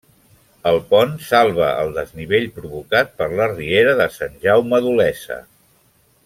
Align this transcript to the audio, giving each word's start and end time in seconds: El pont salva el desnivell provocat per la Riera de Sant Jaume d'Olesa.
El 0.69 0.77
pont 0.93 1.11
salva 1.25 1.67
el 1.81 1.93
desnivell 1.97 2.47
provocat 2.55 3.13
per 3.21 3.29
la 3.41 3.47
Riera 3.53 3.95
de 4.03 4.09
Sant 4.19 4.43
Jaume 4.47 4.81
d'Olesa. 4.87 5.39